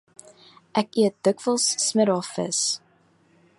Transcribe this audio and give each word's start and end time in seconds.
Ek 0.81 0.91
eet 1.03 1.15
dikwels 1.27 1.67
smiddae 1.85 2.25
vis 2.31 2.63